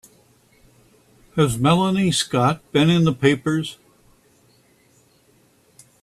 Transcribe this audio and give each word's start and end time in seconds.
Has 1.35 1.59
Melanie 1.59 2.11
Scott 2.11 2.61
been 2.71 2.89
in 2.89 3.03
the 3.03 3.13
papers? 3.13 3.77